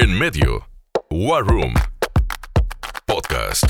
[0.00, 0.64] En medio,
[1.10, 1.74] War Room
[3.04, 3.64] Podcast.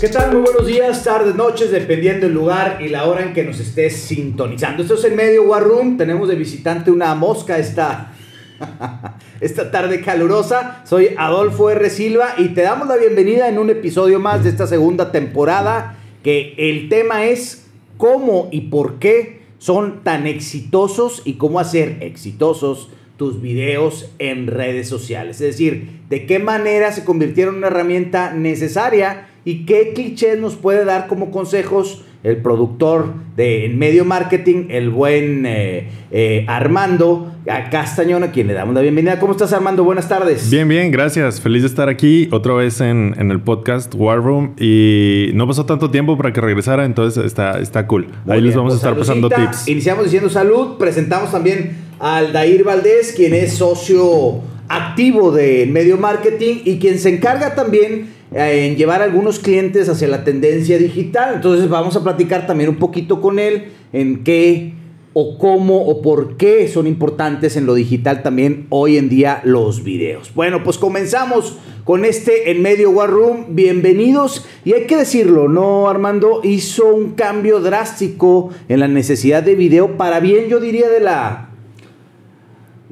[0.00, 0.32] ¿Qué tal?
[0.32, 3.94] Muy buenos días, tardes, noches, dependiendo del lugar y la hora en que nos estés
[3.94, 4.82] sintonizando.
[4.82, 5.98] Esto es en medio War Room.
[5.98, 8.14] Tenemos de visitante una mosca esta,
[9.42, 10.80] esta tarde calurosa.
[10.86, 11.90] Soy Adolfo R.
[11.90, 15.98] Silva y te damos la bienvenida en un episodio más de esta segunda temporada.
[16.22, 17.66] Que el tema es
[17.98, 24.90] cómo y por qué son tan exitosos y cómo hacer exitosos tus videos en redes
[24.90, 25.40] sociales.
[25.40, 30.56] Es decir, de qué manera se convirtieron en una herramienta necesaria y qué clichés nos
[30.56, 37.30] puede dar como consejos el productor de en medio marketing, el buen eh, eh, Armando
[37.70, 39.20] Castañón, a quien le damos la bienvenida.
[39.20, 39.84] ¿Cómo estás, Armando?
[39.84, 40.50] Buenas tardes.
[40.50, 41.42] Bien, bien, gracias.
[41.42, 44.54] Feliz de estar aquí otra vez en, en el podcast War Room.
[44.58, 48.06] Y no pasó tanto tiempo para que regresara, entonces está, está cool.
[48.24, 49.68] Muy Ahí les vamos a pues, estar pasando tips.
[49.68, 50.78] Iniciamos diciendo salud.
[50.78, 57.14] Presentamos también al Dair Valdés, quien es socio activo de Medio Marketing y quien se
[57.14, 61.36] encarga también en llevar a algunos clientes hacia la tendencia digital.
[61.36, 64.74] Entonces vamos a platicar también un poquito con él en qué
[65.12, 69.84] o cómo o por qué son importantes en lo digital también hoy en día los
[69.84, 70.34] videos.
[70.34, 73.46] Bueno, pues comenzamos con este en medio War Room.
[73.50, 74.44] Bienvenidos.
[74.64, 76.40] Y hay que decirlo, ¿no, Armando?
[76.42, 81.53] Hizo un cambio drástico en la necesidad de video para bien, yo diría, de la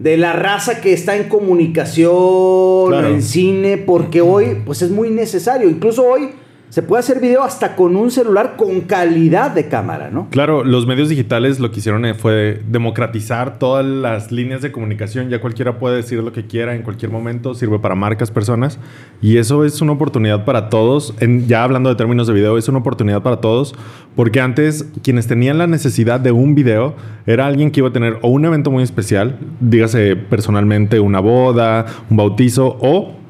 [0.03, 3.08] de la raza que está en comunicación, Claro.
[3.08, 5.69] en cine, porque hoy pues es muy necesario.
[5.70, 6.31] Incluso hoy
[6.73, 10.28] se puede hacer video hasta con un celular con calidad de cámara, ¿no?
[10.31, 15.28] Claro, los medios digitales lo que hicieron eh, fue democratizar todas las líneas de comunicación.
[15.28, 17.55] Ya cualquiera puede decir lo que quiera en cualquier momento.
[17.55, 18.78] Sirve para marcas, personas.
[19.20, 21.15] Y eso es una oportunidad para todos.
[21.47, 23.75] Ya hablando de términos de video, es una oportunidad para todos.
[24.17, 28.19] Porque antes, quienes tenían la necesidad de un video era alguien que iba a tener
[28.23, 33.21] o un evento muy especial, dígase personalmente una boda, un bautizo o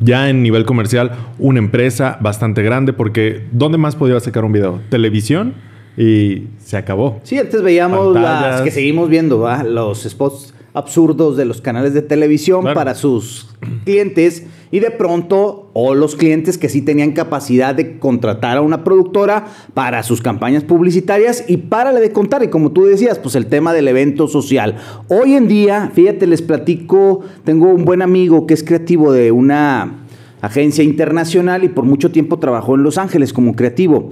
[0.00, 4.80] ya en nivel comercial, una empresa bastante grande, porque ¿dónde más podía sacar un video?
[4.90, 5.54] Televisión
[5.96, 7.20] y se acabó.
[7.22, 8.40] Sí, antes veíamos Pantallas.
[8.52, 9.62] las que seguimos viendo, ¿va?
[9.62, 12.74] los spots absurdos de los canales de televisión Claro.
[12.74, 13.48] para sus
[13.84, 18.82] clientes y de pronto o los clientes que sí tenían capacidad de contratar a una
[18.82, 19.44] productora
[19.74, 23.74] para sus campañas publicitarias y párale de contar y como tú decías, pues el tema
[23.74, 24.76] del evento social.
[25.08, 30.06] Hoy en día, fíjate, les platico, tengo un buen amigo que es creativo de una
[30.40, 34.08] agencia internacional y por mucho tiempo trabajó en Los Ángeles como creativo.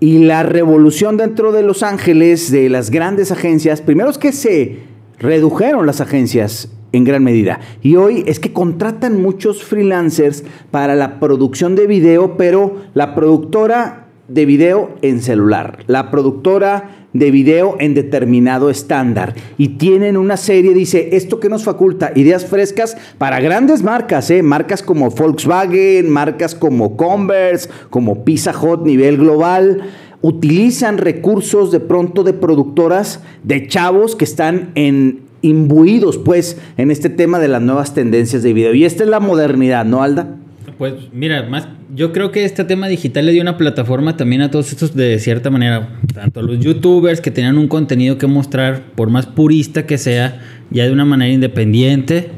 [0.00, 4.80] Y la revolución dentro de Los Ángeles, de las grandes agencias, primero es que se
[5.18, 7.60] redujeron las agencias en gran medida.
[7.82, 14.06] Y hoy es que contratan muchos freelancers para la producción de video, pero la productora
[14.28, 20.74] de video en celular, la productora de video en determinado estándar y tienen una serie,
[20.74, 24.42] dice, esto que nos faculta ideas frescas para grandes marcas, ¿eh?
[24.42, 29.82] marcas como Volkswagen, marcas como Converse, como Pizza Hut nivel global,
[30.22, 37.08] utilizan recursos de pronto de productoras, de chavos que están en imbuidos pues en este
[37.08, 38.74] tema de las nuevas tendencias de video.
[38.74, 40.36] Y esta es la modernidad, ¿no, Alda?
[40.78, 44.50] Pues mira, más yo creo que este tema digital le dio una plataforma también a
[44.50, 48.82] todos estos de cierta manera, tanto a los youtubers que tenían un contenido que mostrar,
[48.94, 52.30] por más purista que sea, ya de una manera independiente.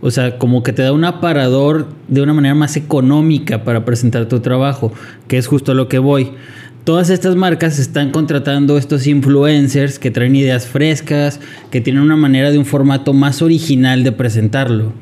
[0.00, 4.26] O sea, como que te da un aparador de una manera más económica para presentar
[4.26, 4.92] tu trabajo,
[5.28, 6.32] que es justo a lo que voy.
[6.84, 11.38] Todas estas marcas están contratando estos influencers que traen ideas frescas,
[11.70, 14.92] que tienen una manera de un formato más original de presentarlo.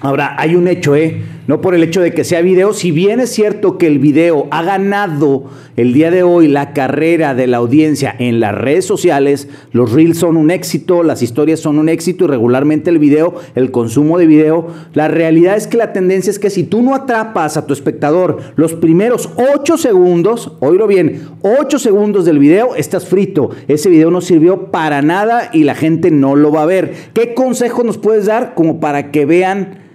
[0.00, 1.22] Ahora, hay un hecho, ¿eh?
[1.48, 4.48] No por el hecho de que sea video, si bien es cierto que el video
[4.50, 5.44] ha ganado
[5.78, 10.18] el día de hoy la carrera de la audiencia en las redes sociales, los reels
[10.18, 14.26] son un éxito, las historias son un éxito y regularmente el video, el consumo de
[14.26, 17.72] video, la realidad es que la tendencia es que si tú no atrapas a tu
[17.72, 23.48] espectador los primeros 8 segundos, oílo bien, 8 segundos del video, estás frito.
[23.68, 26.92] Ese video no sirvió para nada y la gente no lo va a ver.
[27.14, 29.87] ¿Qué consejo nos puedes dar como para que vean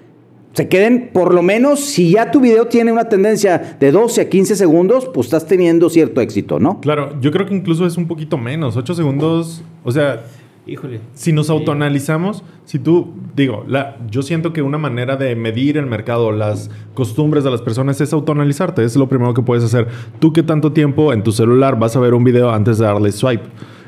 [0.54, 4.30] se queden, por lo menos, si ya tu video tiene una tendencia de 12 a
[4.30, 6.80] 15 segundos, pues estás teniendo cierto éxito, ¿no?
[6.80, 8.78] Claro, yo creo que incluso es un poquito menos.
[8.78, 10.24] 8 segundos, o sea,
[10.68, 11.02] Híjole.
[11.16, 15.88] si nos autoanalizamos, si tú, digo, la, yo siento que una manera de medir el
[15.88, 18.84] mercado, las costumbres de las personas es autoanalizarte.
[18.84, 19.88] Es lo primero que puedes hacer.
[20.20, 23.12] Tú qué tanto tiempo en tu celular vas a ver un video antes de darle
[23.12, 23.44] swipe.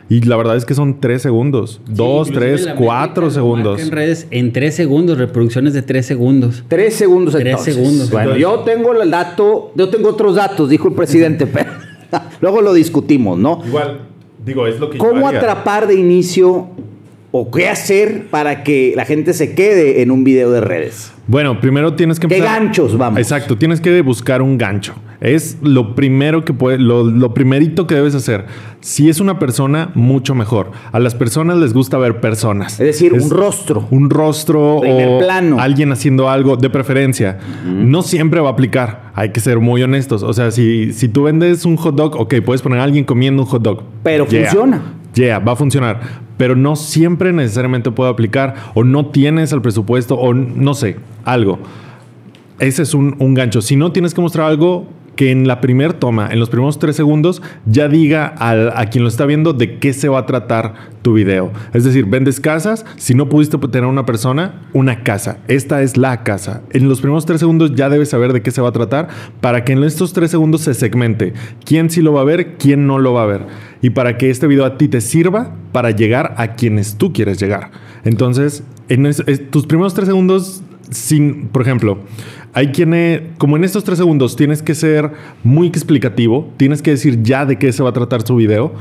[0.08, 1.82] Y la verdad es que son 3 segundos.
[1.88, 3.82] 2, Sí, inclusive 3, la 4 métrica lo segundos.
[3.82, 6.64] En redes en 3 segundos, reproducciones de 3 segundos.
[6.68, 7.74] Tres segundos Tres entonces.
[7.76, 8.12] segundos.
[8.12, 11.72] Bueno, yo tengo el dato, yo tengo otros datos, dijo el presidente, pero
[12.42, 13.62] luego lo discutimos, ¿no?
[13.66, 14.02] Igual,
[14.46, 15.40] Digo, es lo que yo ¿Cómo haría.
[15.40, 16.68] atrapar de inicio
[17.32, 21.12] o qué hacer para que la gente se quede en un video de redes?
[21.28, 23.20] Bueno, primero tienes que ¿Qué empezar- ganchos vamos?
[23.20, 24.94] Exacto, tienes que buscar un gancho.
[25.22, 28.46] Es lo primero que puede, lo, lo primerito que debes hacer.
[28.82, 30.72] Si es una persona, mucho mejor.
[30.92, 32.74] A las personas les gusta ver personas.
[32.74, 33.88] Es decir, un rostro.
[33.90, 35.60] Un rostro Primer o plano.
[35.60, 37.40] alguien haciendo algo de preferencia.
[37.66, 39.12] No siempre va a aplicar.
[39.16, 40.22] Hay que ser muy honestos.
[40.22, 43.42] O sea, si, si tú vendes un hot dog, ok, puedes poner a alguien comiendo
[43.44, 43.84] un hot dog.
[44.04, 44.44] Pero Yeah.
[44.52, 44.82] funciona.
[45.16, 46.00] Yeah, va a funcionar.
[46.38, 48.54] Pero no siempre necesariamente puede aplicar.
[48.76, 50.16] O no tienes el presupuesto.
[50.16, 51.60] O no sé, algo.
[52.60, 53.62] Ese es un, un gancho.
[53.62, 56.98] Si no, tienes que mostrar algo que en la primer toma, en los primeros tres
[56.98, 60.74] segundos, ya diga al- a quien lo está viendo de qué se va a tratar
[61.04, 61.52] tu video.
[61.74, 65.38] Es decir, vendes casas, si no pudiste tener una persona, una casa.
[65.48, 66.64] Esta es la casa.
[66.72, 69.08] En los primeros tres segundos ya debes saber de qué se va a tratar
[69.40, 71.32] para que en estos tres segundos se segmente
[71.64, 73.42] quién sí lo va a ver, quién no lo va a ver.
[73.86, 77.40] Y para que este video a ti te sirva para llegar a quienes tú quieres
[77.40, 77.70] llegar.
[78.04, 79.08] Entonces, en
[79.52, 82.00] tus primeros tres segundos sin, por ejemplo,
[82.54, 85.12] hay quienes, como en estos tres segundos tienes que ser
[85.44, 88.74] muy explicativo, tienes que decir ya de qué se va a tratar su video.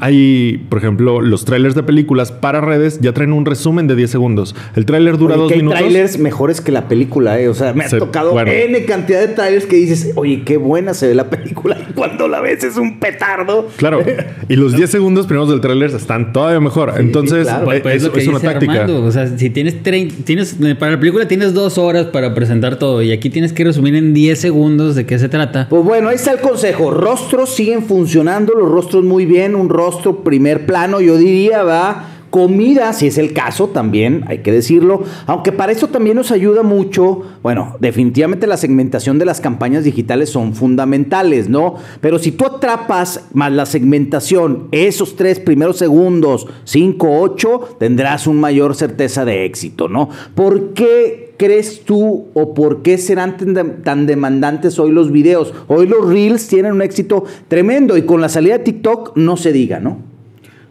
[0.00, 4.10] Hay, por ejemplo, los trailers de películas para redes ya traen un resumen de 10
[4.10, 4.54] segundos.
[4.76, 5.80] El trailer dura Oye, dos que hay minutos.
[5.80, 7.48] trailers mejores que la película, ¿eh?
[7.48, 8.50] O sea, me ha Se- tocado bueno.
[8.50, 11.78] N cantidad de trailers que dices, oye, qué buena se ve la película.
[11.88, 13.68] Y cuando la ves es un petardo.
[13.76, 14.02] Claro,
[14.48, 16.92] y los 10 segundos primeros del trailer están todavía mejor.
[16.98, 17.64] Entonces, claro.
[17.64, 18.86] Pues, eh, pues es, es lo que es una táctica.
[18.86, 23.12] O sea, si tienes, tienes para la película tienes dos horas para presentar todo y
[23.12, 25.68] aquí tienes que resumir en 10 segundos de qué se trata.
[25.70, 26.90] Pues bueno, ahí está el consejo.
[26.90, 32.06] Rostros siguen funcionando, los rostros muy bien, un rostro primer plano, yo diría, va.
[32.30, 35.02] Comida, si es el caso, también hay que decirlo.
[35.26, 37.22] Aunque para eso también nos ayuda mucho.
[37.42, 41.74] Bueno, definitivamente la segmentación de las campañas digitales son fundamentales, ¿no?
[42.00, 48.38] Pero si tú atrapas más la segmentación, esos tres primeros segundos, 5, 8, tendrás un
[48.38, 50.08] mayor certeza de éxito, ¿no?
[50.36, 55.54] ¿Por qué crees tú o por qué serán tan de- tan demandantes hoy los videos?
[55.68, 59.50] Hoy los reels tienen un éxito tremendo y con la salida de TikTok no se
[59.50, 60.02] diga, ¿no?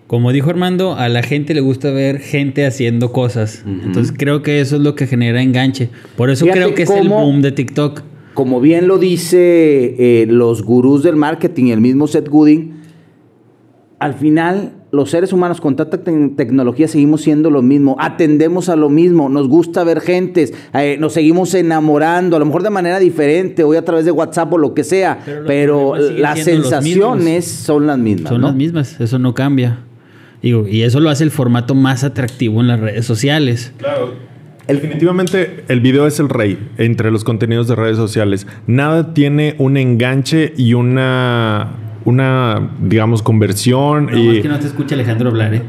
[0.05, 3.63] Como dijo Armando, a la gente le gusta ver gente haciendo cosas.
[3.65, 5.89] Entonces creo que eso es lo que genera enganche.
[6.15, 8.01] Por eso Fíjate creo que es el boom de TikTok.
[8.35, 12.75] Como bien lo dice eh, los gurús del marketing, el mismo Seth Godin,
[13.99, 18.75] al final los seres humanos con tanta te- tecnología seguimos siendo lo mismo, atendemos a
[18.75, 22.99] lo mismo, nos gusta ver gentes, eh, nos seguimos enamorando, a lo mejor de manera
[22.99, 27.97] diferente, hoy a través de WhatsApp o lo que sea, Pero las sensaciones son las
[27.97, 28.29] mismas.
[28.29, 28.47] Son ¿no?
[28.47, 29.79] las mismas, eso no cambia.
[30.41, 33.73] Digo, y eso lo hace el formato más atractivo en las redes sociales.
[33.77, 34.13] Claro.
[34.67, 38.45] Definitivamente el video es el rey entre los contenidos de redes sociales.
[38.67, 41.71] Nada tiene un enganche y una,
[42.05, 44.07] una digamos, conversión.
[44.07, 45.61] No, y es que no te escucha Alejandro hablar, ¿eh?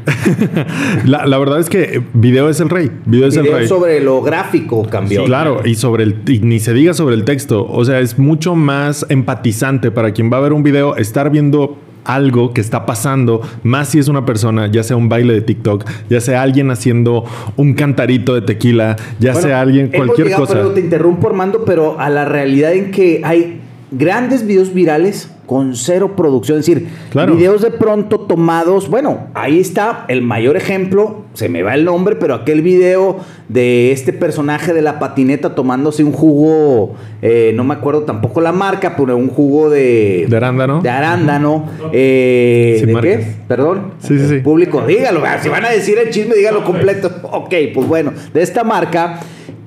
[1.05, 2.91] la, la verdad es que video es el rey.
[3.05, 3.67] Video es el rey.
[3.67, 5.21] sobre lo gráfico cambió.
[5.21, 8.17] Sí, claro, y sobre el y ni se diga sobre el texto, o sea, es
[8.19, 12.85] mucho más empatizante para quien va a ver un video estar viendo algo que está
[12.85, 16.71] pasando, más si es una persona, ya sea un baile de TikTok, ya sea alguien
[16.71, 17.25] haciendo
[17.57, 20.55] un cantarito de tequila, ya Bueno, sea alguien hemos cualquier llegado, cosa.
[20.55, 23.60] pero te interrumpo, Armando, pero a la realidad en que hay
[23.91, 26.59] grandes videos virales con cero producción.
[26.59, 27.35] Es decir, Claro.
[27.35, 28.89] videos de pronto tomados.
[28.89, 31.25] Bueno, ahí está el mayor ejemplo.
[31.33, 33.17] Se me va el nombre, pero aquel video
[33.49, 38.53] de este personaje de la patineta tomándose un jugo, eh, no me acuerdo tampoco la
[38.53, 40.25] marca, pero un jugo de.
[40.29, 40.81] De arándano.
[40.81, 41.65] De arándano.
[41.91, 43.17] eh, Sin ¿De marcas.
[43.17, 43.25] qué?
[43.49, 43.93] Perdón.
[43.99, 44.37] Sí, sí, sí.
[44.39, 45.21] Público, dígalo.
[45.41, 47.11] Si van a decir el chisme, dígalo completo.
[47.23, 49.19] Ok, pues bueno, de esta marca.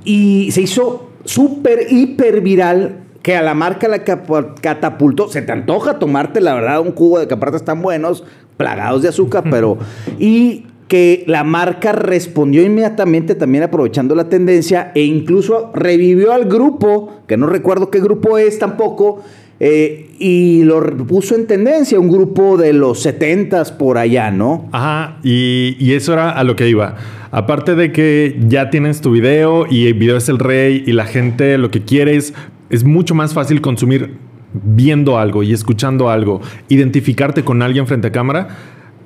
[0.02, 5.28] Y se hizo súper, hiper viral que a la marca la catapultó.
[5.30, 8.22] Se te antoja tomarte, la verdad, un jugo de que aparte están buenos,
[8.58, 9.78] plagados de azúcar, pero...
[10.18, 17.22] Y que la marca respondió inmediatamente también aprovechando la tendencia e incluso revivió al grupo,
[17.26, 19.22] que no recuerdo qué grupo es tampoco,
[19.58, 24.68] eh, y lo puso en tendencia, un grupo de los 70s por allá, ¿no?
[24.72, 26.96] Ajá, y, y eso era a lo que iba.
[27.30, 31.06] Aparte de que ya tienes tu video y el video es el rey y la
[31.06, 32.34] gente lo que quiere es,
[32.74, 34.16] es mucho más fácil consumir
[34.52, 38.48] viendo algo y escuchando algo, identificarte con alguien frente a cámara.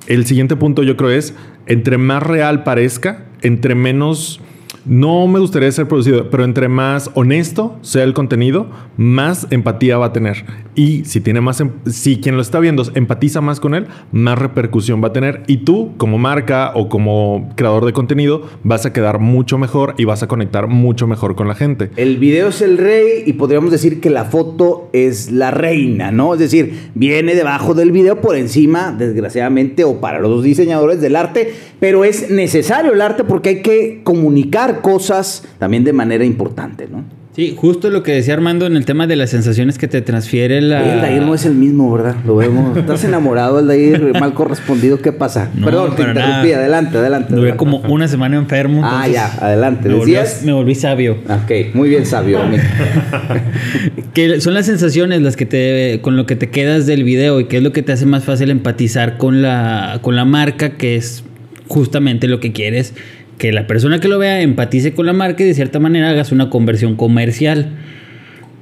[0.07, 1.35] El siguiente punto yo creo es,
[1.65, 4.41] entre más real parezca, entre menos
[4.85, 8.67] no me gustaría ser producido, pero entre más honesto sea el contenido,
[8.97, 10.45] más empatía va a tener.
[10.75, 14.37] Y si tiene más, em- si quien lo está viendo empatiza más con él, más
[14.39, 15.43] repercusión va a tener.
[15.47, 20.05] Y tú, como marca o como creador de contenido, vas a quedar mucho mejor y
[20.05, 21.91] vas a conectar mucho mejor con la gente.
[21.95, 26.33] El video es el rey y podríamos decir que la foto es la reina, ¿no?
[26.33, 31.53] Es decir, viene debajo del video por encima, desgraciadamente, o para los diseñadores del arte,
[31.79, 37.03] pero es necesario el arte porque hay que comunicar cosas también de manera importante, ¿no?
[37.39, 40.61] Sí, justo lo que decía Armando en el tema de las sensaciones que te transfiere
[40.61, 40.81] la...
[40.81, 42.15] Oye, Aldair no es el mismo, ¿verdad?
[42.25, 42.75] Lo vemos.
[42.77, 44.11] ¿Estás enamorado, Aldair?
[44.19, 45.01] Mal correspondido.
[45.01, 45.49] ¿Qué pasa?
[45.55, 46.19] No, Perdón, te interrumpí.
[46.19, 46.59] nada.
[46.59, 47.35] Adelante, adelante.
[47.35, 48.81] Duré como una semana enfermo.
[48.83, 49.87] Ah, ya, adelante.
[49.87, 51.17] Me volví, me volví sabio.
[51.29, 52.39] Ok, muy bien sabio.
[54.13, 57.45] Que son las sensaciones las que te con lo que te quedas del video y
[57.45, 60.95] que es lo que te hace más fácil empatizar con la con la marca que
[60.95, 61.23] es
[61.67, 62.95] justamente lo que quieres
[63.39, 66.31] que la persona que lo vea empatice con la marca y de cierta manera hagas
[66.31, 67.71] una conversión comercial.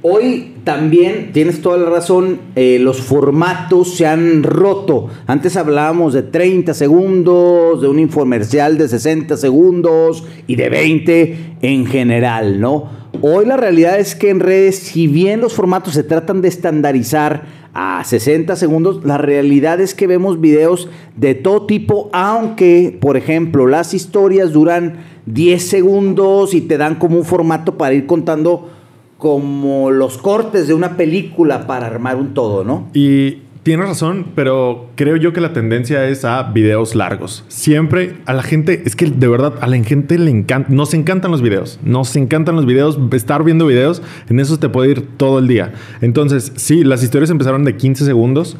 [0.00, 5.08] Hoy también tienes toda la razón, eh, los formatos se han roto.
[5.26, 11.84] Antes hablábamos de 30 segundos, de un infomercial de 60 segundos y de 20 en
[11.86, 12.88] general, ¿no?
[13.20, 17.42] Hoy la realidad es que en redes, si bien los formatos se tratan de estandarizar
[17.80, 23.68] a 60 segundos, la realidad es que vemos videos de todo tipo, aunque, por ejemplo,
[23.68, 28.68] las historias duran 10 segundos y te dan como un formato para ir contando
[29.16, 32.88] como los cortes de una película para armar un todo, ¿no?
[32.94, 37.44] Y tienes razón, pero creo yo que la tendencia es a videos largos.
[37.48, 41.30] Siempre a la gente, es que de verdad a la gente le encanta, nos encantan
[41.30, 45.38] los videos, nos encantan los videos, estar viendo videos, en eso te puede ir todo
[45.38, 45.74] el día.
[46.00, 48.56] Entonces, sí, las historias empezaron de 15 segundos.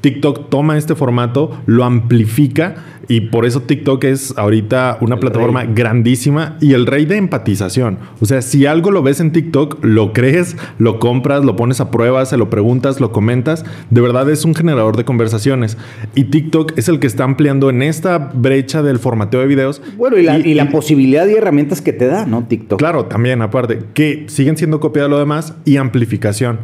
[0.00, 2.76] TikTok toma este formato, lo amplifica
[3.08, 5.72] y por eso TikTok es ahorita una El plataforma rey.
[5.74, 7.98] grandísima y el rey de empatización.
[8.20, 11.90] O sea, si algo lo ves en TikTok, lo crees, lo compras, lo pones a
[11.90, 13.64] prueba, se lo preguntas, lo comentas.
[13.88, 15.78] De verdad es un generador de conversaciones.
[16.14, 19.80] Y TikTok es el que está ampliando en esta brecha del formateo de videos.
[19.96, 22.44] Bueno, y la, y la posibilidad y herramientas que te da, ¿no?
[22.46, 22.78] TikTok.
[22.78, 26.58] Claro, también aparte, que siguen siendo copia de lo demás y amplificación.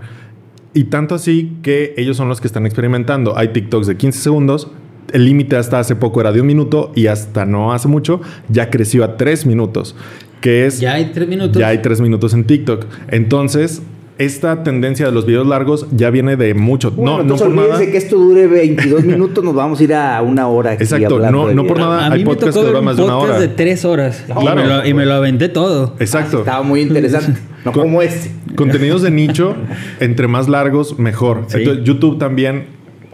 [0.74, 3.38] Y tanto así que ellos son los que están experimentando.
[3.38, 4.70] Hay TikToks de 15 segundos.
[5.12, 8.70] El límite hasta hace poco era de un minuto y hasta no hace mucho ya
[8.70, 9.94] creció a 3 minutos.
[10.40, 10.80] Que es...
[10.80, 11.56] Ya hay tres minutos.
[11.56, 12.86] Ya hay 3 minutos en TikTok.
[13.08, 13.82] Entonces,
[14.18, 16.92] esta tendencia de los videos largos ya viene de mucho.
[16.92, 17.68] Bueno, no, no entonces por nada.
[17.74, 20.72] olvídense que esto dure 22 minutos, nos vamos a ir a una hora.
[20.72, 22.06] aquí Exacto, no- no por nada.
[22.06, 23.40] A hay mí me podcasts tocó que un más de una podcast hora.
[23.40, 24.24] de tres horas.
[24.28, 24.60] Y Claro.
[24.62, 25.94] me lo- y me lo aventé todo.
[25.98, 26.38] Exacto.
[26.40, 27.40] Estaba muy interesante.
[27.64, 28.30] No Con- como este.
[28.56, 29.56] Contenidos de nicho,
[29.98, 31.44] entre más largos, mejor.
[31.46, 31.56] Sí.
[31.60, 32.66] Entonces, YouTube también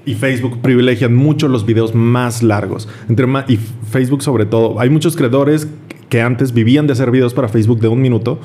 [0.04, 2.88] y Facebook privilegian mucho los videos más largos.
[3.08, 3.58] Entre más, y
[3.92, 4.80] Facebook sobre todo.
[4.80, 5.68] Hay muchos creadores
[6.08, 8.40] que antes vivían de hacer videos para Facebook de un minuto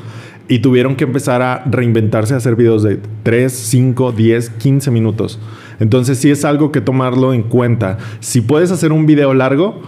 [0.48, 5.40] y tuvieron que empezar a reinventarse a hacer videos de 3, 5, 10, 15 minutos.
[5.80, 7.98] Entonces sí es algo que tomarlo en cuenta.
[8.20, 9.82] Si puedes hacer un video largo,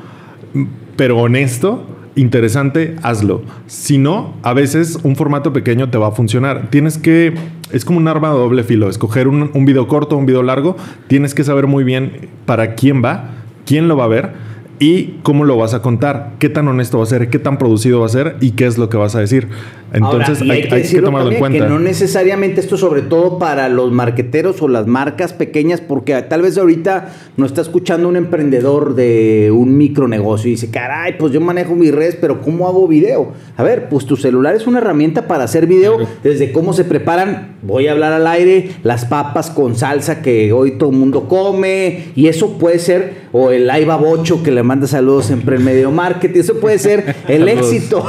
[0.95, 1.85] pero honesto,
[2.15, 3.43] interesante, hazlo.
[3.67, 6.69] Si no, a veces un formato pequeño te va a funcionar.
[6.69, 7.35] Tienes que,
[7.71, 10.75] es como un arma de doble filo, escoger un, un video corto, un video largo,
[11.07, 13.35] tienes que saber muy bien para quién va,
[13.65, 14.47] quién lo va a ver
[14.79, 17.99] y cómo lo vas a contar, qué tan honesto va a ser, qué tan producido
[17.99, 19.47] va a ser y qué es lo que vas a decir.
[19.93, 21.63] Entonces Ahora, hay, hay que decirlo tomarlo en cuenta.
[21.63, 26.41] Que no necesariamente esto, sobre todo para los marqueteros o las marcas pequeñas, porque tal
[26.41, 31.39] vez ahorita nos está escuchando un emprendedor de un micronegocio y dice, caray, pues yo
[31.41, 33.31] manejo mis redes, pero ¿cómo hago video?
[33.55, 36.11] A ver, pues tu celular es una herramienta para hacer video, Claro.
[36.23, 40.71] desde cómo se preparan, voy a hablar al aire, las papas con salsa que hoy
[40.77, 44.87] todo el mundo come, y eso puede ser, o el Aiba Bocho que le manda
[44.87, 48.03] saludos siempre en medio marketing, eso puede ser el éxito.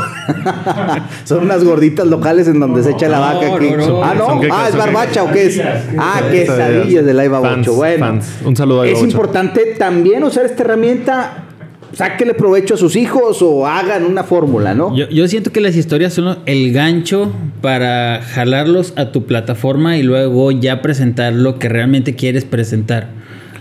[1.25, 3.71] Son unas gorditas locales en donde se echa la vaca aquí.
[3.71, 4.03] no, no.
[4.05, 5.61] Ah, no, ¿Son qué- ah, es barbacha o qué es.
[5.99, 7.07] Ah, Quesadillas.
[7.17, 7.75] Aiba Fans, Bocho.
[7.77, 8.39] Bueno, fans.
[8.45, 9.07] Un saludo a es Bocho.
[9.07, 11.45] importante también usar esta herramienta.
[11.93, 14.95] Sáquele provecho a sus hijos o hagan una fórmula, ¿no?
[14.95, 17.33] Yo, yo siento que las historias son el gancho
[17.63, 23.09] para jalarlos a tu plataforma y luego ya presentar lo que realmente quieres presentar.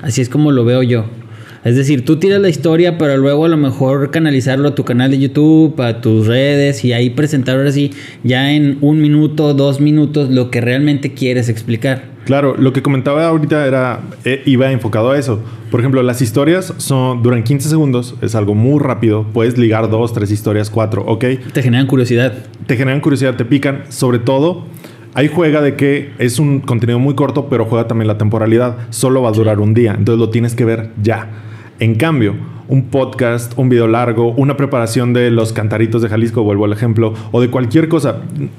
[0.03, 1.05] Así es como lo veo yo.
[1.63, 5.11] Es decir, tú tiras la historia, pero luego a lo mejor canalizarlo a tu canal
[5.11, 7.91] de YouTube, a tus redes y ahí presentar ahora sí,
[8.23, 12.17] ya en un minuto, dos minutos, lo que realmente quieres explicar.
[12.27, 15.39] Claro, lo que comentaba ahorita era eh, iba enfocado a eso.
[15.71, 19.25] Por ejemplo, las historias son duran 15 segundos, es algo muy rápido.
[19.31, 21.23] Puedes ligar dos, tres historias, cuatro, ¿ok?
[21.53, 22.33] Te generan curiosidad.
[22.65, 23.83] Te generan curiosidad, te pican.
[23.87, 24.65] Sobre todo,
[25.13, 28.75] ahí juega de que es un contenido muy corto, pero juega también la temporalidad.
[28.89, 31.46] Solo va a durar un día, entonces lo tienes que ver ya.
[31.79, 32.33] En cambio,
[32.69, 37.13] un podcast, un video largo, una preparación de los cantaritos de Jalisco, vuelvo al ejemplo,
[37.31, 38.17] o de cualquier cosa,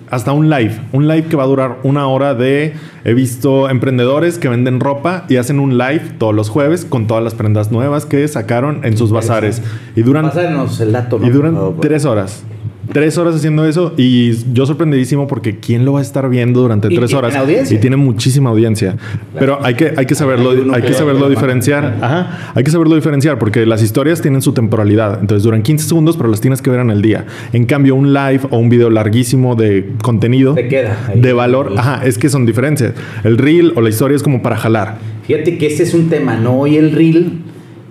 [0.08, 4.38] hasta un live, un live que va a durar una hora de, he visto emprendedores
[4.38, 8.06] que venden ropa y hacen un live todos los jueves con todas las prendas nuevas
[8.06, 9.62] que sacaron en sus bazares
[9.96, 11.26] y duran, Pásanos el dato, ¿no?
[11.26, 11.76] y duran favor.
[11.80, 12.44] tres horas.
[12.92, 16.88] Tres horas haciendo eso y yo sorprendidísimo porque ¿quién lo va a estar viendo durante
[16.88, 17.34] tres horas?
[17.36, 17.76] audiencia.
[17.76, 18.96] Y tiene muchísima audiencia.
[19.38, 21.98] Pero hay que, hay que saberlo, Hay que saberlo diferenciar.
[22.00, 22.52] Ajá.
[22.54, 25.18] Hay que saberlo diferenciar porque las historias tienen su temporalidad.
[25.20, 27.26] Entonces duran 15 segundos, pero las tienes que ver en el día.
[27.52, 31.20] En cambio, un live o un video larguísimo de contenido Te queda ahí.
[31.20, 32.94] de valor, ajá, es que son diferencias.
[33.24, 34.96] El reel o la historia es como para jalar.
[35.26, 36.60] Fíjate que este es un tema, ¿no?
[36.60, 37.40] Hoy el reel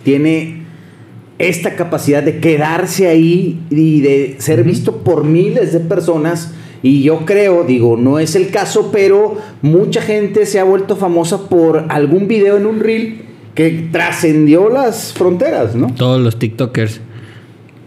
[0.04, 0.57] tiene
[1.40, 6.52] esta capacidad de quedarse ahí y de ser visto por miles de personas.
[6.84, 11.50] Y yo creo, digo, no es el caso, pero mucha gente se ha vuelto famosa
[11.50, 13.22] por algún video en un reel
[13.56, 15.92] que trascendió las fronteras, ¿no?
[15.96, 17.02] Todos los TikTokers.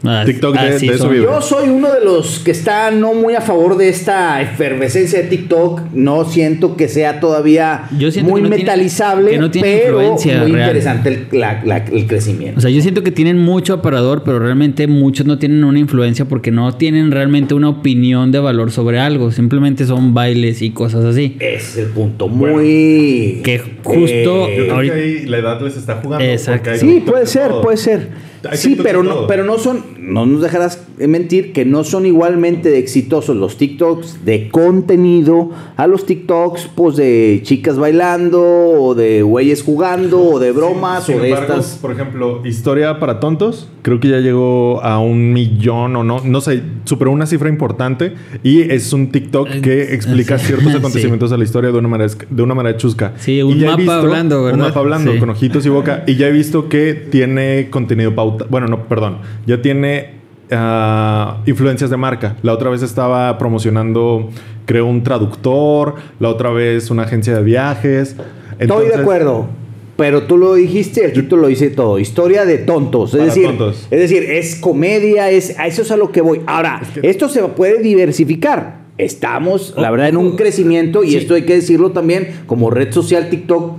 [0.03, 1.25] Ah, TikTok de- así de eso vive.
[1.25, 5.29] Yo soy uno de los que está no muy a favor de esta efervescencia de
[5.29, 5.83] TikTok.
[5.93, 10.39] No siento que sea todavía muy que no tiene- metalizable, que no tiene pero influencia
[10.43, 10.69] muy real.
[10.69, 12.59] interesante el, la- la- el crecimiento.
[12.59, 16.25] O sea, yo siento que tienen mucho aparador, pero realmente muchos no tienen una influencia
[16.25, 19.31] porque no tienen realmente una opinión de valor sobre algo.
[19.33, 21.37] Simplemente son bailes y cosas así.
[21.41, 22.29] Ese es el punto.
[22.29, 23.41] Muy.
[23.45, 26.25] Que justo- eh, Yo creo que ahí la edad les está jugando.
[26.25, 26.71] Exacto.
[26.77, 27.63] Sí, puede de ser, todo.
[27.63, 28.30] puede ser.
[28.55, 33.37] Sí, pero no, pero no son, no nos dejarás mentir que no son igualmente exitosos
[33.37, 40.21] los TikToks de contenido a los TikToks pues de chicas bailando o de güeyes jugando
[40.23, 41.79] o de bromas Sin o de embargo, estas.
[41.79, 46.41] Por ejemplo, historia para tontos, creo que ya llegó a un millón o no, no
[46.41, 50.47] sé, superó una cifra importante y es un TikTok Eh, que explica sí.
[50.47, 50.79] ciertos Sí.
[50.79, 53.13] acontecimientos de la historia de una manera, de una manera chusca.
[53.19, 54.59] Sí, un mapa hablando, Un ¿verdad?
[54.69, 55.19] mapa hablando Sí.
[55.19, 59.19] con ojitos y boca y ya he visto que tiene contenido pauta, bueno, no, perdón,
[59.47, 60.15] ya tiene
[60.51, 62.37] ah, influencias de marca.
[62.43, 64.31] La otra vez estaba promocionando,
[64.67, 68.17] creo, un traductor, la otra vez una agencia de viajes.
[68.59, 69.49] Estoy de acuerdo.
[69.97, 71.99] Pero tú lo dijiste, el título lo dice todo.
[71.99, 73.13] Historia de tontos.
[73.15, 73.87] Es decir, tontos.
[73.91, 76.41] es decir, es comedia, es, a eso es a lo que voy.
[76.47, 78.81] Ahora, esto se puede diversificar.
[78.97, 81.17] Estamos, la verdad, en un crecimiento, y Sí.
[81.19, 83.77] esto hay que decirlo también, como red social TikTok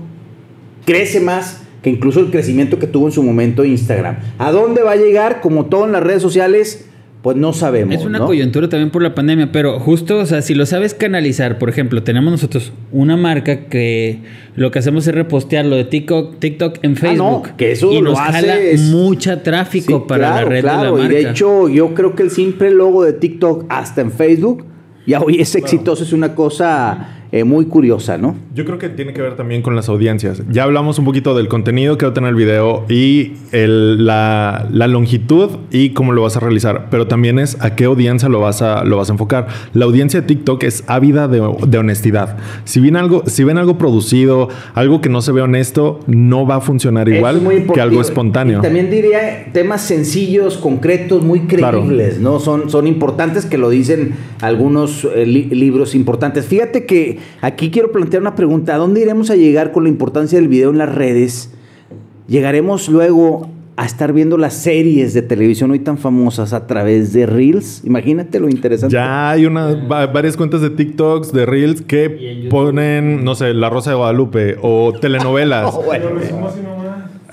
[0.86, 4.18] crece más que incluso el crecimiento que tuvo en su momento Instagram.
[4.38, 5.42] ¿A dónde va a llegar?
[5.42, 6.88] Como todo en las redes sociales,
[7.24, 7.94] pues no sabemos.
[7.96, 8.26] Es una ¿no?
[8.26, 12.02] coyuntura también por la pandemia, pero justo, o sea, si lo sabes canalizar, por ejemplo,
[12.02, 14.22] tenemos nosotros una marca que
[14.56, 17.56] lo que hacemos es repostear lo de TikTok, TikTok en Ah, no, Facebook.
[17.58, 20.62] que eso y lo nos hace jala es- mucha tráfico Sí, para claro, la red
[20.62, 20.80] claro.
[20.82, 21.20] de la marca.
[21.20, 24.66] Y de hecho, yo creo que el simple logo de TikTok, hasta en Facebook,
[25.06, 28.36] ya hoy es exitoso, es una cosa eh, muy curiosa, ¿no?
[28.54, 30.42] Yo creo que tiene que ver también con las audiencias.
[30.52, 34.68] Ya hablamos un poquito del contenido que va a tener el video y el- la,
[34.72, 38.42] la longitud y cómo lo vas a realizar, pero también es a qué audiencia lo
[38.42, 39.48] vas a, lo vas a enfocar.
[39.74, 42.38] La audiencia de TikTok es ávida de, de honestidad.
[42.66, 46.56] Si ven, algo, si ven algo producido, algo que no se ve honesto, no va
[46.58, 47.42] a funcionar igual
[47.74, 48.60] que algo espontáneo.
[48.60, 51.80] Y también diría temas sencillos, concretos, muy Claro.
[51.80, 52.40] creíbles, ¿no?
[52.40, 56.46] Son, son importantes que lo dicen algunos eh, li- libros importantes.
[56.46, 58.76] Fíjate que aquí quiero plantear una pregunta.
[58.76, 61.52] ¿A dónde iremos a llegar con la importancia del video en las redes?
[62.28, 67.26] ¿Llegaremos luego a estar viendo las series de televisión hoy tan famosas a través de
[67.26, 67.82] Reels?
[67.86, 68.94] Imagínate lo interesante.
[68.94, 73.70] Ya hay una, va- varias cuentas de TikToks, de Reels, que ponen, no sé, La
[73.70, 75.74] Rosa de Guadalupe o telenovelas.
[75.76, 76.06] Oh, bueno.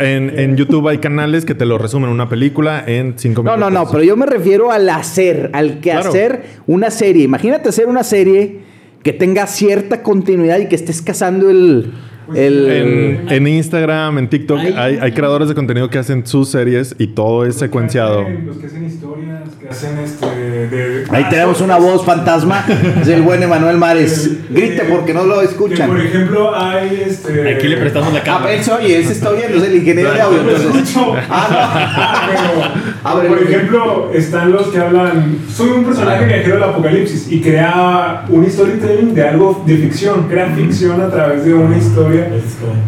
[0.01, 3.73] En, en YouTube hay canales que te lo resumen una película en cinco No, minutos.
[3.73, 6.09] no, no, pero yo me refiero al hacer, al que Claro.
[6.11, 7.25] hacer una serie.
[7.25, 8.61] Imagínate hacer una serie
[9.03, 11.93] que tenga cierta continuidad y que estés cazando el...
[12.35, 16.49] el En, en Instagram, en TikTok, Hay- hay, hay creadores de contenido que hacen sus
[16.49, 18.25] series y todo es secuenciado.
[18.45, 20.27] Los que hacen historias, que hacen este.
[20.27, 22.65] De, ahí tenemos una voz fantasma,
[23.01, 24.31] es el buen Emanuel Mares.
[24.51, 25.89] Grite porque no lo Que, escuchan.
[25.89, 27.55] por ejemplo, hay este.
[27.55, 28.53] Aquí le prestamos la Ah, cámara.
[28.53, 30.41] él oye, él se está oyendo, es el ingeniero de audio.
[30.41, 30.97] Entonces.
[31.31, 35.39] Ah, Pero, por ejemplo, están los que hablan.
[35.53, 40.29] Soy un personaje viajero del apocalipsis y crea un storytelling de algo de ficción.
[40.29, 42.18] Crea ficción a través de una historia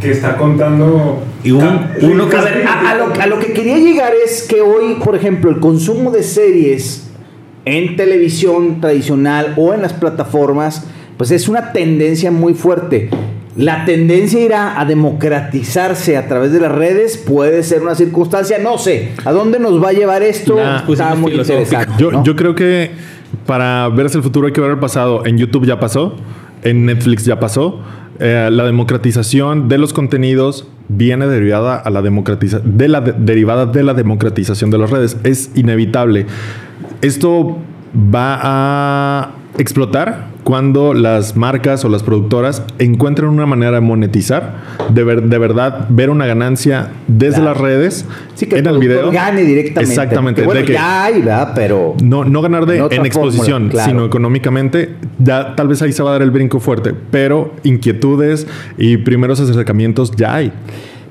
[0.01, 1.23] que está contando.
[1.45, 1.63] Y un-
[2.03, 5.15] uno A, ver, a- a lo, a lo que quería llegar es que hoy, por
[5.17, 7.11] ejemplo, el consumo de series
[7.65, 13.11] en televisión tradicional o en las plataformas, pues es una tendencia muy fuerte.
[13.57, 18.79] La tendencia irá a democratizarse a través de las redes, puede ser una circunstancia, no
[18.79, 19.11] sé.
[19.25, 20.57] ¿A dónde nos va a llevar esto?
[20.57, 21.93] Ya, Está pusimos muy interesante.
[21.99, 22.25] Yo, ¿no?
[22.25, 22.91] yo creo que
[23.47, 25.27] para verse el futuro hay que ver el pasado.
[25.27, 26.15] En YouTube ya pasó,
[26.63, 27.81] en Netflix ya pasó.
[28.21, 33.65] Eh, la democratización de los contenidos viene derivada a la democratiza de la de- derivada
[33.67, 35.17] de la democratización de las redes.
[35.25, 36.27] Es inevitable.
[37.01, 37.57] Esto
[37.97, 44.55] va a explotar cuando las marcas o las productoras encuentren una manera de monetizar,
[44.93, 47.51] de, ver- de verdad ver una ganancia desde Claro.
[47.51, 49.11] las redes Sí, que en el video.
[49.11, 49.93] gane directamente.
[49.93, 50.41] Exactamente.
[50.41, 51.53] Que bueno, de que- ya hay, ¿verdad?
[51.55, 51.95] Pero...
[52.03, 53.91] no, no ganar de, En exposición, fórmula, claro.
[53.91, 54.95] sino económicamente.
[55.19, 58.47] Ya, tal vez ahí se va a dar el brinco fuerte, pero inquietudes
[58.79, 60.53] y primeros acercamientos ya hay.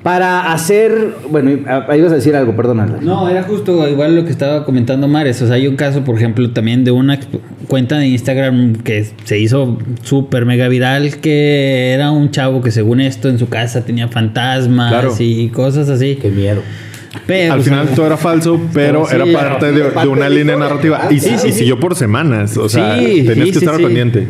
[0.02, 1.14] Para hacer...
[1.30, 1.50] Bueno,
[1.88, 2.98] ahí vas a decir algo, perdónala.
[3.02, 5.42] No, era justo igual lo que estaba comentando Mares.
[5.42, 7.20] O sea, hay un caso, por ejemplo, también de una
[7.68, 13.00] cuenta de Instagram que se hizo súper mega viral, que era un chavo que según
[13.02, 15.14] esto en su casa tenía fantasmas Claro.
[15.18, 16.16] y cosas así.
[16.20, 16.62] Qué miedo.
[17.26, 20.34] Pero, Al final todo era falso, pero Sí, era parte de, parte de una de
[20.36, 21.08] línea narrativa.
[21.10, 21.58] Y, Sí, sí, y sí.
[21.58, 22.56] siguió por semanas.
[22.56, 24.26] O sea, Sí, tenías sí, que sí, estar pendiente.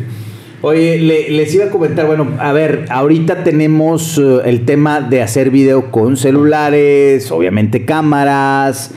[0.63, 5.23] Oye, le- les iba a comentar, bueno, a ver, ahorita tenemos eh, el tema de
[5.23, 8.91] hacer video con celulares, obviamente cámaras.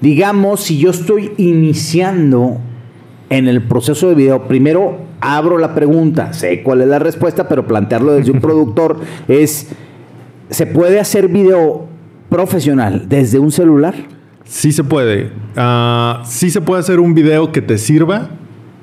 [0.00, 2.58] Digamos, si yo estoy iniciando
[3.28, 7.66] en el proceso de video, primero abro la pregunta, sé cuál es la respuesta, pero
[7.66, 9.68] plantearlo desde un productor es,
[10.48, 11.86] ¿se puede hacer video
[12.30, 13.94] profesional desde un celular?
[14.44, 15.30] Sí se puede.
[15.54, 18.30] Ah, sí se puede hacer un video que te sirva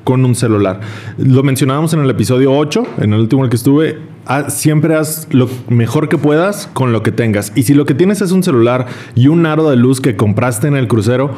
[0.08, 0.80] con un celular.
[1.18, 3.98] Lo mencionábamos en el episodio 8, en el último en el que estuve.
[4.26, 7.52] Ah, siempre haz lo mejor que puedas con lo que tengas.
[7.56, 10.70] Y si lo que tienes es un celular y un aro de luz que compraste
[10.70, 11.32] en el crucero,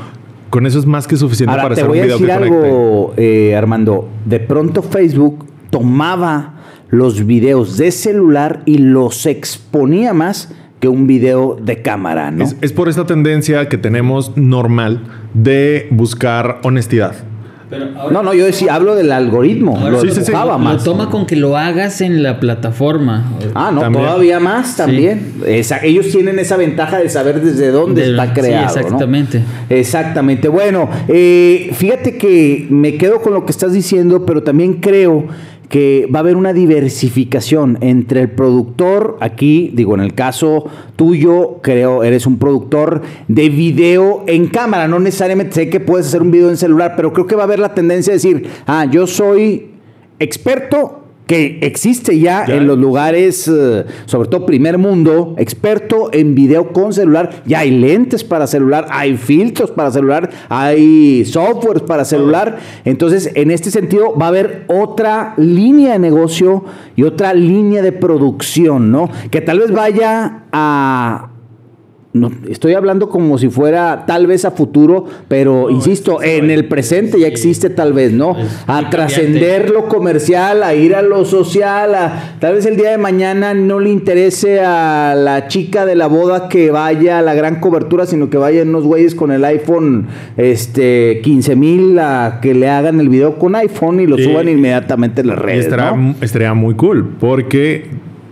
[0.51, 2.33] con eso es más que suficiente Ahora para hacer un voy a video decir que
[2.35, 2.57] conecte.
[2.57, 4.07] algo, eh, Armando.
[4.25, 11.57] De pronto Facebook tomaba los videos de celular y los exponía más que un video
[11.59, 12.43] de cámara, ¿no?
[12.43, 15.01] Es, es por esta tendencia que tenemos normal
[15.33, 17.15] de buscar honestidad.
[17.69, 19.77] Pero ahora- No, no, yo decía, hablo del algoritmo.
[19.77, 20.19] ahora lo Sí, sí, sí.
[20.21, 20.83] empujaba Lo más.
[20.83, 23.31] toma con que lo hagas en la plataforma.
[23.53, 24.05] Ah, no, También.
[24.05, 25.33] todavía más también.
[25.45, 28.75] Esa- ellos tienen esa ventaja de saber desde dónde De- está sí, creado.
[28.75, 28.81] ¿no?
[28.81, 29.43] exactamente.
[29.69, 30.47] Exactamente.
[30.47, 35.27] Bueno, eh, fíjate que me quedo con lo que estás diciendo, pero también creo
[35.69, 41.59] que va a haber una diversificación entre el productor, aquí digo, en el caso tuyo,
[41.61, 46.31] creo, eres un productor de video en cámara, no necesariamente sé que puedes hacer un
[46.31, 49.05] video en celular, pero creo que va a haber la tendencia de decir, ah, yo
[49.05, 49.69] soy
[50.17, 52.55] experto que existe ya, Ya.
[52.55, 57.43] en los lugares, eh, sobre todo primer mundo, experto en video con celular.
[57.45, 62.57] Ya hay lentes para celular, hay filtros para celular, hay softwares para celular.
[62.83, 66.65] Entonces, en este sentido, va a haber otra línea de negocio
[66.95, 69.11] y otra línea de producción, ¿no?
[69.29, 71.29] Que tal vez vaya a...
[72.11, 77.19] No, estoy hablando como si fuera tal vez a futuro, pero insisto, en el presente
[77.19, 78.35] ya existe tal vez, ¿no?
[78.65, 82.97] A trascender lo comercial, a ir a lo social, a tal vez el día de
[82.97, 87.59] mañana no le interese a la chica de la boda que vaya a la gran
[87.59, 92.69] cobertura, sino que vayan unos güeyes con el iPhone este 15 mil a que le
[92.69, 95.65] hagan el video con iPhone y lo suban inmediatamente en las redes.
[95.65, 96.15] estará, ¿no?
[96.21, 97.85] estaría muy cool porque,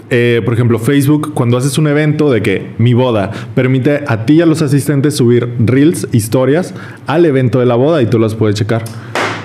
[0.09, 4.33] eh, por ejemplo, Facebook, cuando haces un evento de que mi boda permite a ti
[4.33, 6.73] y a los asistentes subir reels, historias
[7.07, 8.83] al evento de la boda y tú las puedes checar.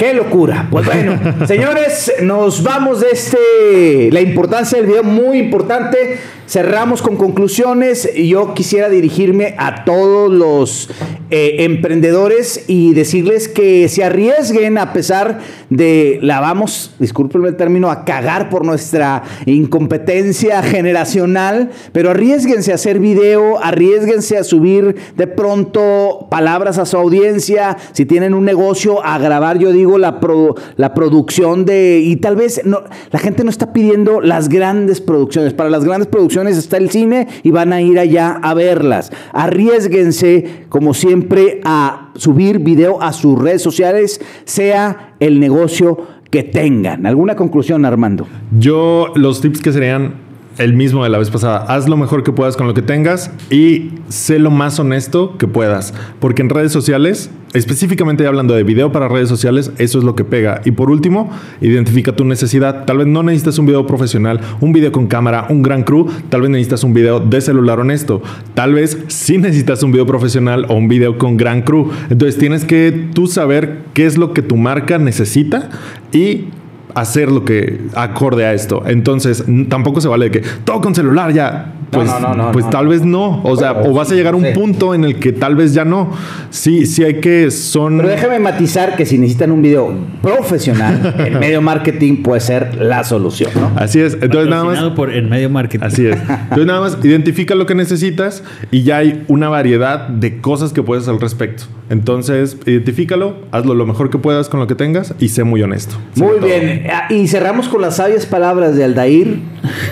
[0.02, 0.66] ¡Qué locura!
[0.68, 4.10] Pues bueno, señores, nos vamos de este.
[4.10, 6.18] La importancia del video, muy importante.
[6.48, 8.12] Cerramos con conclusiones.
[8.16, 10.90] Yo quisiera dirigirme a todos los
[11.30, 15.38] eh, emprendedores y decirles que se arriesguen a pesar
[15.70, 22.74] de la vamos, discúlpenme el término, a cagar por nuestra incompetencia generacional, pero arriesguense a
[22.74, 29.02] hacer video, arriesguense a subir de pronto palabras a su audiencia, si tienen un negocio,
[29.02, 33.44] a grabar, yo digo, la, pro- la producción de, y tal vez no, la gente
[33.44, 37.72] no está pidiendo las grandes producciones, para las grandes producciones está el cine y van
[37.72, 39.12] a ir allá a verlas.
[39.32, 45.98] Arriesguense, como siempre, a subir video a sus redes sociales, sea el negocio
[46.30, 47.06] que tengan.
[47.06, 48.26] ¿Alguna conclusión, Armando?
[48.58, 50.14] Yo, los tips que serían
[50.58, 51.64] el mismo de la vez pasada.
[51.68, 55.46] Haz lo mejor que puedas con lo que tengas y sé lo más honesto que
[55.46, 55.94] puedas.
[56.20, 60.24] Porque en redes sociales, específicamente hablando de video para redes sociales, eso es lo que
[60.24, 60.60] pega.
[60.64, 62.84] Y por último, identifica tu necesidad.
[62.84, 66.08] Tal vez no necesitas un video profesional, un video con cámara, un gran crew.
[66.28, 68.22] Tal vez necesitas un video de celular honesto.
[68.54, 71.90] Tal vez sí necesitas un video profesional o un video con gran crew.
[72.10, 75.70] Entonces tienes que tú saber qué es lo que tu marca necesita
[76.12, 76.46] y
[76.94, 78.82] hacer lo que acorde a esto.
[78.86, 81.74] Entonces, tampoco se vale de que todo con celular ya.
[81.92, 82.70] No, Pues, no, no, no, pues no.
[82.70, 83.42] tal vez no.
[83.44, 84.52] O sea, Bueno, o vas a llegar a un sí.
[84.54, 86.10] punto en el que tal vez ya no.
[86.48, 87.98] Sí, sí hay que son.
[87.98, 93.04] Pero déjame matizar que si necesitan un video profesional, el medio marketing puede ser la
[93.04, 93.72] solución, ¿no?
[93.76, 94.14] Así es.
[94.14, 94.78] Entonces nada más.
[94.92, 95.84] Por el medio marketing.
[95.84, 96.16] Así es.
[96.18, 100.82] Entonces nada más identifica lo que necesitas y ya hay una variedad de cosas que
[100.82, 101.64] puedes hacer al respecto.
[101.90, 105.96] Entonces, identifícalo, hazlo lo mejor que puedas con lo que tengas y sé muy honesto.
[106.16, 106.81] Muy bien.
[107.10, 109.38] Y cerramos con las sabias palabras de Aldair,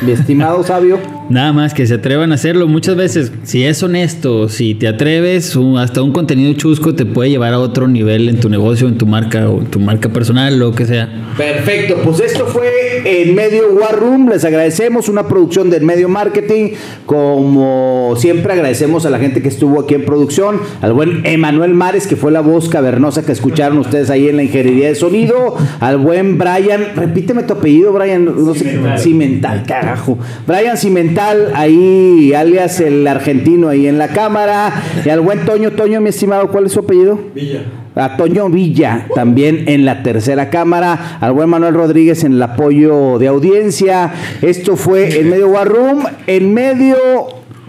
[0.03, 0.99] mi estimado sabio.
[1.31, 2.67] Nada más que se atrevan a hacerlo.
[2.67, 7.55] Muchas veces, si es honesto, si te atreves, hasta un contenido chusco te puede llevar
[7.55, 10.73] a otro nivel en tu negocio, en tu marca o en tu marca personal, lo
[10.73, 11.09] que sea.
[11.37, 14.29] Perfecto, pues esto fue en Medio War Room.
[14.29, 16.71] Les agradecemos una producción del Medio Marketing.
[17.07, 22.07] Como siempre, agradecemos a la gente que estuvo aquí en producción, al buen Emanuel Mares,
[22.07, 25.99] que fue la voz cavernosa que escucharon ustedes ahí en la ingeniería de sonido, al
[25.99, 28.99] buen Brian, repíteme tu apellido, Brian, no sé, Cimental.
[28.99, 30.19] Cimental, carajo.
[30.47, 36.01] Brian Cimental, ahí, alias el argentino ahí en la cámara, y al buen Toño, Toño,
[36.01, 37.19] mi estimado, ¿cuál es su apellido?
[37.35, 37.63] Villa.
[37.95, 43.19] A Toño Villa también en la tercera cámara, al buen Manuel Rodríguez en el apoyo
[43.19, 44.13] de audiencia.
[44.43, 46.97] Esto fue en medio War Room, en medio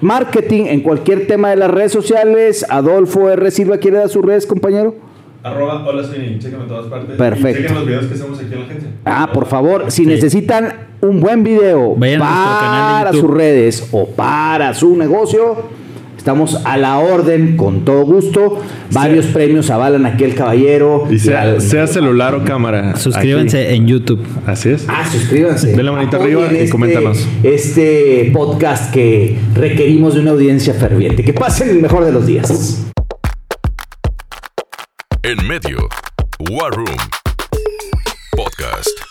[0.01, 2.65] marketing, en cualquier tema de las redes sociales.
[2.69, 3.49] Adolfo R.
[3.49, 4.95] Silva, ¿quiere dar sus redes, compañero?
[5.43, 7.15] Arroba, hola, soy Chécame en todas partes.
[7.17, 7.49] Perfecto.
[7.49, 8.89] Y chequen los videos que hacemos aquí en la agencia.
[9.05, 14.75] Ah, por favor, si necesitan un buen video Vayan a para sus redes o para
[14.75, 15.80] su negocio,
[16.21, 18.61] estamos a la orden con todo gusto.
[18.91, 21.07] Varios premios avalan aquí el caballero.
[21.09, 22.95] Y sea, celular o cámara.
[22.95, 24.23] Suscríbanse en YouTube.
[24.45, 24.85] Así es.
[24.87, 25.75] Ah, suscríbanse.
[25.75, 27.27] Den la manita Apoyen arriba y este- coméntanos.
[27.41, 31.23] Este podcast que requerimos de una audiencia ferviente.
[31.23, 32.85] Que pasen el mejor de los días.
[35.23, 35.89] En medio,
[36.51, 36.97] War Room
[38.35, 39.10] Podcast.